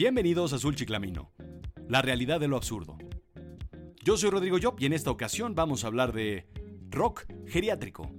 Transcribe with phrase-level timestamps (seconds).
[0.00, 1.30] Bienvenidos a Azul Chiclamino,
[1.86, 2.96] la realidad de lo absurdo.
[4.02, 6.48] Yo soy Rodrigo Job y en esta ocasión vamos a hablar de
[6.88, 8.10] rock geriátrico.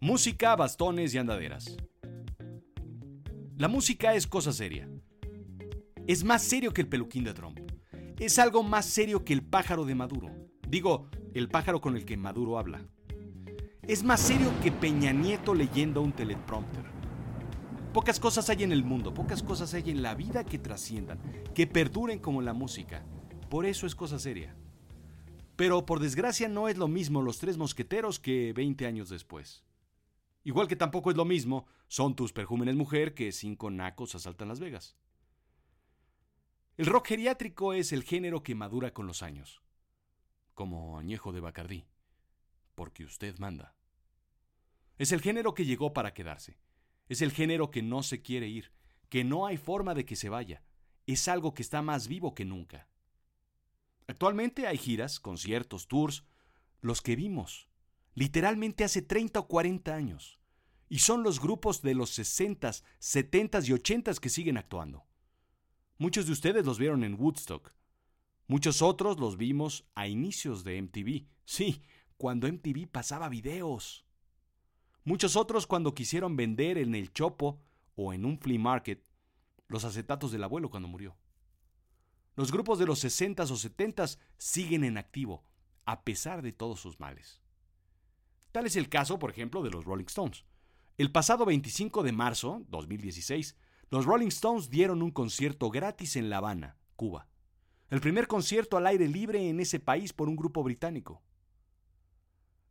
[0.00, 1.76] Música, bastones y andaderas.
[3.58, 4.88] La música es cosa seria.
[6.06, 7.60] Es más serio que el peluquín de Trump.
[8.18, 10.34] Es algo más serio que el pájaro de Maduro.
[10.66, 12.86] Digo, el pájaro con el que Maduro habla.
[13.82, 16.79] Es más serio que Peña Nieto leyendo un teleprompter.
[17.92, 21.18] Pocas cosas hay en el mundo, pocas cosas hay en la vida que trasciendan,
[21.54, 23.04] que perduren como la música.
[23.48, 24.54] Por eso es cosa seria.
[25.56, 29.64] Pero por desgracia no es lo mismo los tres mosqueteros que 20 años después.
[30.44, 34.60] Igual que tampoco es lo mismo son tus perjúmenes mujer que cinco nacos asaltan Las
[34.60, 34.96] Vegas.
[36.76, 39.62] El rock geriátrico es el género que madura con los años.
[40.54, 41.88] Como añejo de Bacardí.
[42.76, 43.74] Porque usted manda.
[44.96, 46.60] Es el género que llegó para quedarse.
[47.10, 48.70] Es el género que no se quiere ir,
[49.08, 50.62] que no hay forma de que se vaya.
[51.08, 52.88] Es algo que está más vivo que nunca.
[54.06, 56.24] Actualmente hay giras, conciertos, tours,
[56.80, 57.68] los que vimos,
[58.14, 60.38] literalmente hace 30 o 40 años.
[60.88, 65.04] Y son los grupos de los 60, 70 y 80 que siguen actuando.
[65.98, 67.74] Muchos de ustedes los vieron en Woodstock.
[68.46, 71.26] Muchos otros los vimos a inicios de MTV.
[71.44, 71.82] Sí,
[72.16, 74.06] cuando MTV pasaba videos.
[75.04, 77.60] Muchos otros cuando quisieron vender en el Chopo
[77.94, 79.02] o en un flea market
[79.68, 81.16] los acetatos del abuelo cuando murió.
[82.36, 85.44] Los grupos de los 60s o 70s siguen en activo,
[85.84, 87.40] a pesar de todos sus males.
[88.52, 90.44] Tal es el caso, por ejemplo, de los Rolling Stones.
[90.98, 93.56] El pasado 25 de marzo 2016,
[93.90, 97.26] los Rolling Stones dieron un concierto gratis en La Habana, Cuba.
[97.88, 101.22] El primer concierto al aire libre en ese país por un grupo británico.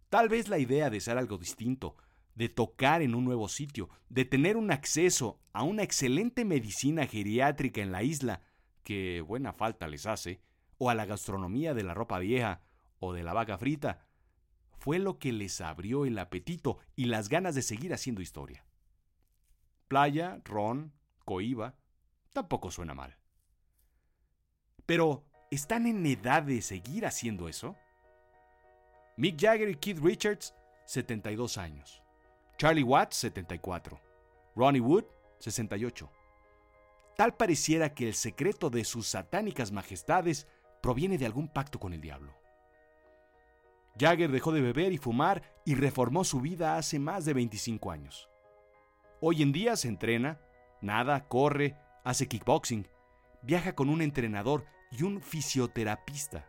[0.10, 1.96] Tal vez la idea de ser algo distinto,
[2.40, 7.82] de tocar en un nuevo sitio, de tener un acceso a una excelente medicina geriátrica
[7.82, 8.44] en la isla,
[8.86, 10.42] que buena falta les hace,
[10.78, 12.62] o a la gastronomía de la ropa vieja
[13.00, 14.08] o de la vaca frita,
[14.78, 18.66] fue lo que les abrió el apetito y las ganas de seguir haciendo historia.
[19.90, 20.94] Playa, ron,
[21.26, 21.76] coiba,
[22.32, 23.18] tampoco suena mal.
[24.86, 27.76] Pero, ¿están en edad de seguir haciendo eso?
[29.18, 32.02] Mick Jagger y Keith Richards, 72 años.
[32.60, 34.02] Charlie Watts, 74.
[34.54, 35.06] Ronnie Wood,
[35.40, 36.12] 68.
[37.16, 40.46] Tal pareciera que el secreto de sus satánicas majestades
[40.82, 42.34] proviene de algún pacto con el diablo.
[43.98, 48.30] Jagger dejó de beber y fumar y reformó su vida hace más de 25 años.
[49.22, 50.42] Hoy en día se entrena,
[50.82, 52.90] nada, corre, hace kickboxing,
[53.42, 56.46] viaja con un entrenador y un fisioterapista.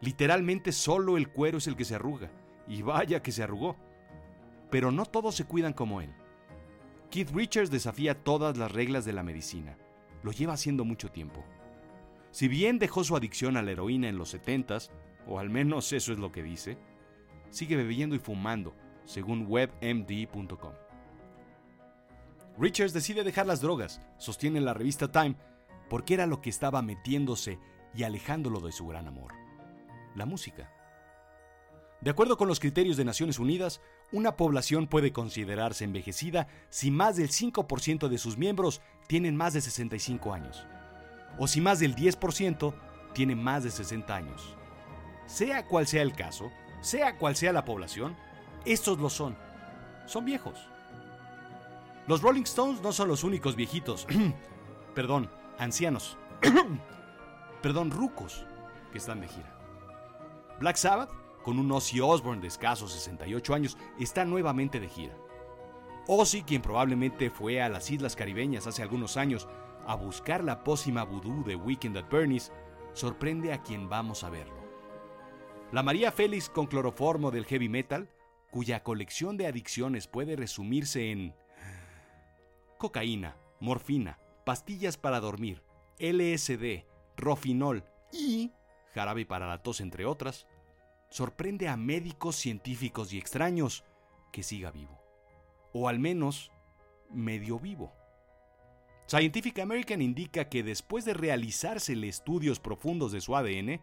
[0.00, 2.30] Literalmente solo el cuero es el que se arruga,
[2.68, 3.76] y vaya que se arrugó
[4.74, 6.12] pero no todos se cuidan como él.
[7.08, 9.78] Keith Richards desafía todas las reglas de la medicina.
[10.24, 11.44] Lo lleva haciendo mucho tiempo.
[12.32, 14.90] Si bien dejó su adicción a la heroína en los 70s,
[15.28, 16.76] o al menos eso es lo que dice,
[17.50, 18.74] sigue bebiendo y fumando,
[19.04, 20.72] según webmd.com.
[22.58, 25.36] Richards decide dejar las drogas, sostiene la revista Time,
[25.88, 27.60] porque era lo que estaba metiéndose
[27.94, 29.34] y alejándolo de su gran amor,
[30.16, 30.68] la música.
[32.00, 33.80] De acuerdo con los criterios de Naciones Unidas,
[34.14, 39.60] una población puede considerarse envejecida si más del 5% de sus miembros tienen más de
[39.60, 40.64] 65 años,
[41.36, 42.72] o si más del 10%
[43.12, 44.54] tiene más de 60 años.
[45.26, 48.16] Sea cual sea el caso, sea cual sea la población,
[48.64, 49.36] estos lo son.
[50.06, 50.60] Son viejos.
[52.06, 54.06] Los Rolling Stones no son los únicos viejitos,
[54.94, 56.16] perdón, ancianos,
[57.62, 58.46] perdón, rucos,
[58.92, 59.58] que están de gira.
[60.60, 65.14] Black Sabbath con un Ozzy Osbourne de escasos 68 años, está nuevamente de gira.
[66.08, 69.46] Ozzy, quien probablemente fue a las Islas Caribeñas hace algunos años
[69.86, 72.50] a buscar la pócima vudú de Weekend at Bernie's,
[72.94, 74.64] sorprende a quien vamos a verlo.
[75.72, 78.08] La María Félix con cloroformo del heavy metal,
[78.50, 81.34] cuya colección de adicciones puede resumirse en
[82.78, 85.62] cocaína, morfina, pastillas para dormir,
[85.98, 86.84] LSD,
[87.16, 88.52] rofinol y
[88.94, 90.46] jarabe para la tos, entre otras,
[91.14, 93.84] sorprende a médicos, científicos y extraños
[94.32, 95.00] que siga vivo.
[95.72, 96.50] O al menos
[97.08, 97.92] medio vivo.
[99.06, 103.80] Scientific American indica que después de realizarse estudios profundos de su ADN,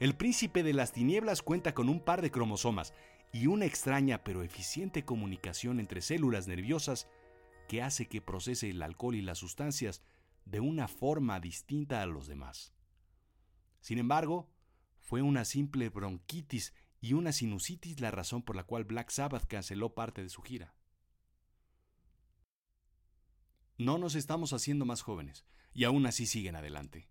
[0.00, 2.92] el príncipe de las tinieblas cuenta con un par de cromosomas
[3.32, 7.06] y una extraña pero eficiente comunicación entre células nerviosas
[7.68, 10.02] que hace que procese el alcohol y las sustancias
[10.44, 12.74] de una forma distinta a los demás.
[13.80, 14.48] Sin embargo,
[15.08, 19.94] fue una simple bronquitis y una sinusitis la razón por la cual Black Sabbath canceló
[19.94, 20.74] parte de su gira.
[23.78, 27.08] No nos estamos haciendo más jóvenes, y aún así siguen adelante.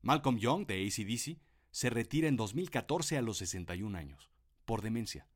[0.00, 1.38] Malcolm Young, de ACDC,
[1.70, 4.30] se retira en 2014 a los 61 años,
[4.64, 5.28] por demencia,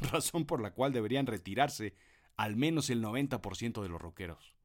[0.00, 1.94] razón por la cual deberían retirarse
[2.36, 4.56] al menos el 90% de los rockeros.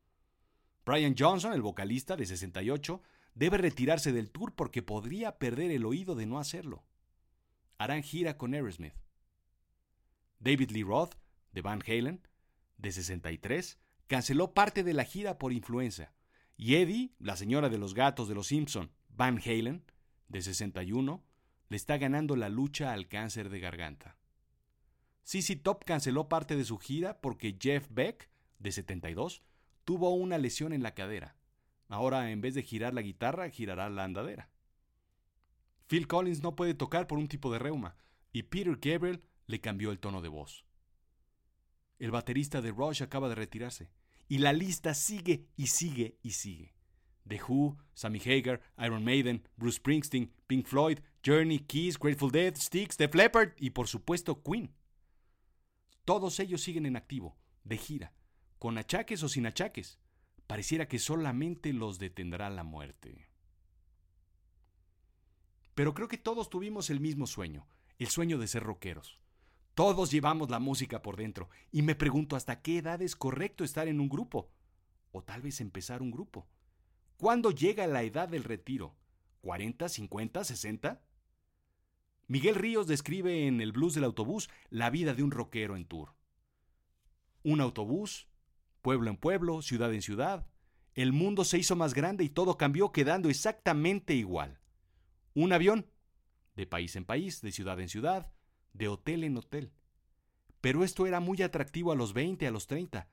[0.84, 3.04] Brian Johnson, el vocalista de 68,
[3.40, 6.84] debe retirarse del tour porque podría perder el oído de no hacerlo.
[7.78, 8.94] Harán gira con Aerosmith.
[10.40, 11.16] David Lee Roth,
[11.54, 12.28] de Van Halen,
[12.76, 16.12] de 63, canceló parte de la gira por influenza.
[16.58, 19.86] Y Eddie, la señora de los gatos de los Simpson, Van Halen,
[20.28, 21.24] de 61,
[21.70, 24.18] le está ganando la lucha al cáncer de garganta.
[25.24, 29.44] CC Top canceló parte de su gira porque Jeff Beck, de 72,
[29.86, 31.39] tuvo una lesión en la cadera.
[31.90, 34.50] Ahora, en vez de girar la guitarra, girará la andadera.
[35.88, 37.96] Phil Collins no puede tocar por un tipo de reuma,
[38.32, 40.66] y Peter Gabriel le cambió el tono de voz.
[41.98, 43.90] El baterista de Rush acaba de retirarse,
[44.28, 46.76] y la lista sigue y sigue y sigue.
[47.28, 52.98] The Who, Sammy Hagar, Iron Maiden, Bruce Springsteen, Pink Floyd, Journey, Kiss, Grateful Dead, Styx,
[52.98, 54.72] The Leppard y por supuesto Queen.
[56.06, 58.14] Todos ellos siguen en activo, de gira,
[58.60, 60.00] con achaques o sin achaques.
[60.50, 63.28] Pareciera que solamente los detendrá la muerte.
[65.76, 67.68] Pero creo que todos tuvimos el mismo sueño,
[68.00, 69.20] el sueño de ser rockeros.
[69.76, 73.88] Todos llevamos la música por dentro y me pregunto hasta qué edad es correcto estar
[73.88, 74.50] en un grupo
[75.12, 76.48] o tal vez empezar un grupo.
[77.18, 78.96] ¿Cuándo llega la edad del retiro?
[79.44, 81.00] ¿40, 50, 60?
[82.26, 86.16] Miguel Ríos describe en El blues del autobús la vida de un rockero en tour.
[87.44, 88.29] Un autobús,
[88.90, 90.48] pueblo en pueblo, ciudad en ciudad.
[90.96, 94.60] El mundo se hizo más grande y todo cambió quedando exactamente igual.
[95.36, 95.86] Un avión,
[96.56, 98.32] de país en país, de ciudad en ciudad,
[98.74, 99.72] de hotel en hotel.
[100.60, 103.08] Pero esto era muy atractivo a los 20, a los 30.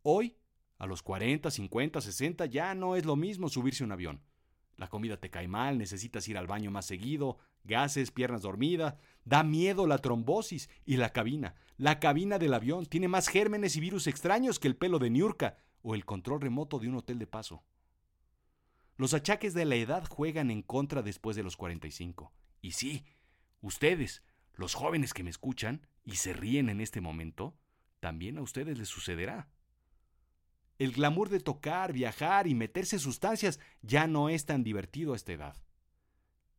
[0.00, 0.38] Hoy
[0.78, 4.22] a los 40, 50, 60 ya no es lo mismo subirse a un avión.
[4.78, 8.94] La comida te cae mal, necesitas ir al baño más seguido, gases, piernas dormidas,
[9.24, 11.54] da miedo la trombosis y la cabina.
[11.76, 15.58] La cabina del avión tiene más gérmenes y virus extraños que el pelo de Niurka
[15.82, 17.64] o el control remoto de un hotel de paso.
[18.96, 22.32] Los achaques de la edad juegan en contra después de los 45.
[22.60, 23.04] Y sí,
[23.60, 24.22] ustedes,
[24.54, 27.56] los jóvenes que me escuchan y se ríen en este momento,
[27.98, 29.48] también a ustedes les sucederá.
[30.78, 35.32] El glamour de tocar, viajar y meterse sustancias ya no es tan divertido a esta
[35.32, 35.56] edad.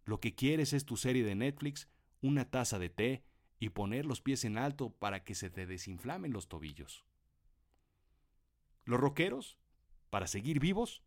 [0.05, 1.89] Lo que quieres es tu serie de Netflix,
[2.21, 3.23] una taza de té
[3.59, 7.05] y poner los pies en alto para que se te desinflamen los tobillos.
[8.85, 9.57] Los rockeros,
[10.09, 11.03] para seguir vivos,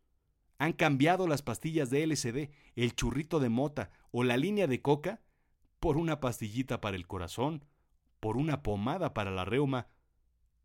[0.57, 5.21] han cambiado las pastillas de LSD, el churrito de mota o la línea de coca
[5.79, 7.63] por una pastillita para el corazón,
[8.19, 9.87] por una pomada para la reuma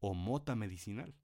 [0.00, 1.14] o mota medicinal.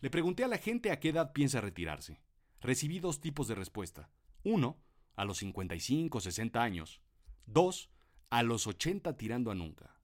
[0.00, 2.20] Le pregunté a la gente a qué edad piensa retirarse.
[2.60, 4.10] Recibí dos tipos de respuesta.
[4.42, 4.78] Uno,
[5.16, 7.00] a los 55, 60 años.
[7.46, 7.90] Dos,
[8.30, 9.98] a los 80 tirando a nunca.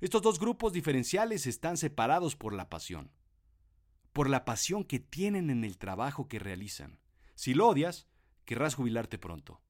[0.00, 3.10] Estos dos grupos diferenciales están separados por la pasión.
[4.12, 7.00] Por la pasión que tienen en el trabajo que realizan.
[7.34, 8.08] Si lo odias,
[8.44, 9.60] querrás jubilarte pronto.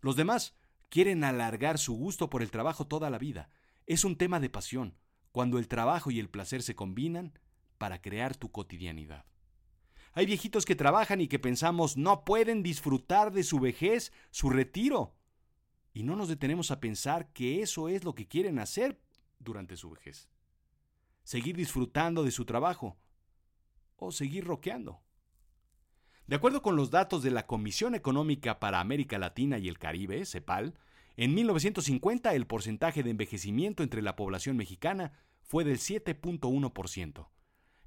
[0.00, 0.56] Los demás
[0.88, 3.50] quieren alargar su gusto por el trabajo toda la vida.
[3.86, 4.96] Es un tema de pasión.
[5.32, 7.38] Cuando el trabajo y el placer se combinan,
[7.78, 9.24] para crear tu cotidianidad.
[10.18, 15.14] Hay viejitos que trabajan y que pensamos no pueden disfrutar de su vejez, su retiro.
[15.92, 18.98] Y no nos detenemos a pensar que eso es lo que quieren hacer
[19.38, 20.28] durante su vejez.
[21.22, 22.96] Seguir disfrutando de su trabajo
[23.94, 25.00] o seguir roqueando.
[26.26, 30.26] De acuerdo con los datos de la Comisión Económica para América Latina y el Caribe,
[30.26, 30.74] CEPAL,
[31.16, 35.12] en 1950 el porcentaje de envejecimiento entre la población mexicana
[35.44, 37.28] fue del 7.1%.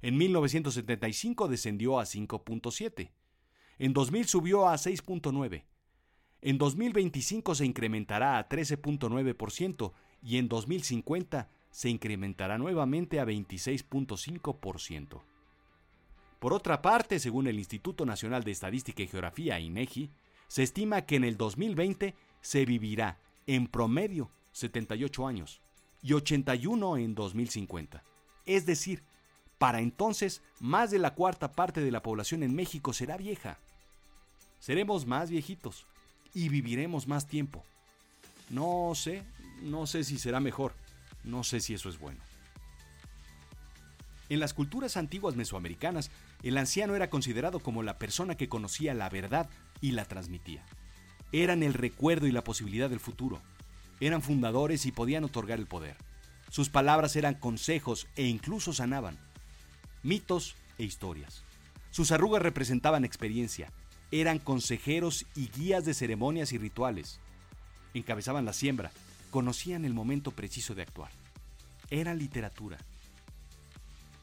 [0.02, 3.10] En 1975 descendió a 5.7.
[3.78, 5.64] En 2000 subió a 6.9.
[6.42, 9.92] En 2025 se incrementará a 13.9%
[10.22, 15.22] y en 2050 se incrementará nuevamente a 26.5%.
[16.40, 20.10] Por otra parte, según el Instituto Nacional de Estadística y Geografía, INEGI,
[20.48, 25.62] se estima que en el 2020 se vivirá en promedio 78 años
[26.02, 28.02] y 81 en 2050.
[28.44, 29.04] Es decir,
[29.62, 33.58] para entonces, más de la cuarta parte de la población en México será vieja.
[34.58, 35.86] Seremos más viejitos
[36.34, 37.62] y viviremos más tiempo.
[38.50, 39.22] No sé,
[39.62, 40.74] no sé si será mejor,
[41.22, 42.18] no sé si eso es bueno.
[44.28, 46.10] En las culturas antiguas mesoamericanas,
[46.42, 49.48] el anciano era considerado como la persona que conocía la verdad
[49.80, 50.64] y la transmitía.
[51.30, 53.40] Eran el recuerdo y la posibilidad del futuro.
[54.00, 55.96] Eran fundadores y podían otorgar el poder.
[56.50, 59.16] Sus palabras eran consejos e incluso sanaban.
[60.02, 61.42] Mitos e historias.
[61.90, 63.70] Sus arrugas representaban experiencia,
[64.10, 67.18] eran consejeros y guías de ceremonias y rituales.
[67.94, 68.92] Encabezaban la siembra,
[69.30, 71.10] conocían el momento preciso de actuar.
[71.90, 72.78] Era literatura.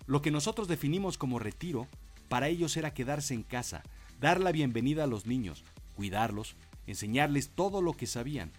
[0.06, 1.88] Lo que nosotros definimos como retiro,
[2.30, 3.84] para ellos era quedarse en casa,
[4.20, 5.64] dar la bienvenida a los niños,
[5.96, 6.56] cuidarlos,
[6.88, 8.52] enseñarles todo lo que sabían.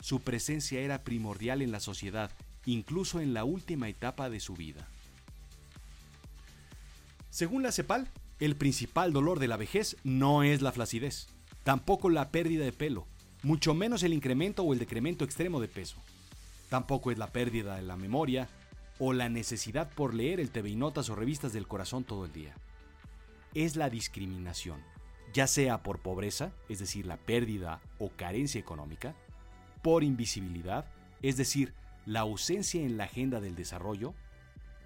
[0.00, 2.30] Su presencia era primordial en la sociedad,
[2.64, 4.88] incluso en la última etapa de su vida.
[7.36, 8.08] Según la CEPAL,
[8.40, 11.28] el principal dolor de la vejez no es la flacidez,
[11.64, 13.06] tampoco la pérdida de pelo,
[13.42, 15.98] mucho menos el incremento o el decremento extremo de peso.
[16.70, 18.48] Tampoco es la pérdida de la memoria
[18.98, 22.32] o la necesidad por leer el TV y notas o revistas del corazón todo el
[22.32, 22.54] día.
[23.52, 24.80] Es la discriminación,
[25.34, 29.14] ya sea por pobreza, es decir, la pérdida o carencia económica,
[29.82, 30.86] por invisibilidad,
[31.20, 31.74] es decir,
[32.06, 34.14] la ausencia en la agenda del desarrollo,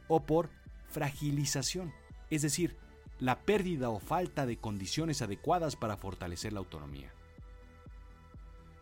[0.09, 0.51] o por
[0.89, 1.93] fragilización,
[2.31, 2.77] es decir,
[3.19, 7.13] la pérdida o falta de condiciones adecuadas para fortalecer la autonomía.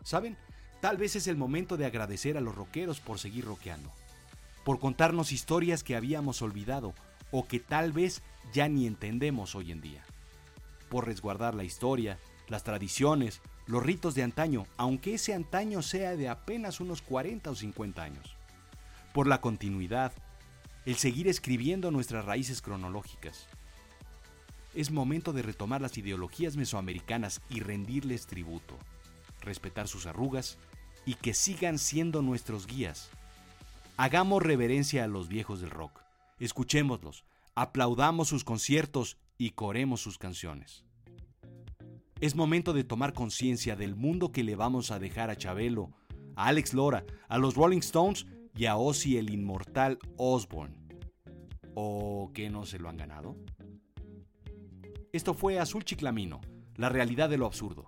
[0.03, 0.37] ¿Saben?
[0.81, 3.91] Tal vez es el momento de agradecer a los rockeros por seguir rockeando,
[4.63, 6.93] por contarnos historias que habíamos olvidado
[7.31, 8.21] o que tal vez
[8.53, 10.03] ya ni entendemos hoy en día,
[10.89, 16.29] por resguardar la historia, las tradiciones, los ritos de antaño, aunque ese antaño sea de
[16.29, 18.35] apenas unos 40 o 50 años,
[19.13, 20.13] por la continuidad,
[20.85, 23.47] el seguir escribiendo nuestras raíces cronológicas.
[24.75, 28.77] Es momento de retomar las ideologías mesoamericanas y rendirles tributo
[29.41, 30.57] respetar sus arrugas
[31.05, 33.09] y que sigan siendo nuestros guías.
[33.97, 35.99] Hagamos reverencia a los viejos del rock,
[36.39, 37.23] escuchémoslos,
[37.55, 40.85] aplaudamos sus conciertos y coremos sus canciones.
[42.21, 45.89] Es momento de tomar conciencia del mundo que le vamos a dejar a Chabelo,
[46.35, 48.25] a Alex Lora, a los Rolling Stones
[48.59, 50.75] y a el inmortal Osborne.
[51.75, 53.37] ¿O que no se lo han ganado?
[55.13, 56.41] Esto fue Azul Chiclamino,
[56.75, 57.87] la realidad de lo absurdo.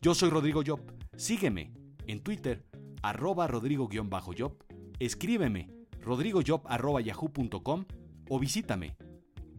[0.00, 0.80] Yo soy Rodrigo Job.
[1.16, 1.72] Sígueme
[2.06, 2.64] en Twitter,
[3.02, 4.64] arroba rodrigo-job.
[5.00, 5.68] Escríbeme,
[6.00, 7.84] rodrigojob arroba yahoo.com
[8.30, 8.96] o visítame,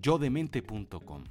[0.01, 1.25] yodemente.com.